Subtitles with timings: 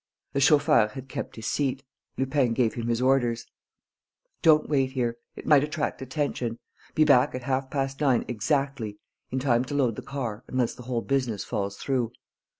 [0.33, 1.83] The chauffeur had kept his seat.
[2.17, 3.45] Lupin gave him his orders:
[4.41, 5.17] "Don't wait here.
[5.35, 6.57] It might attract attention.
[6.95, 8.97] Be back at half past nine exactly,
[9.29, 12.13] in time to load the car unless the whole business falls through."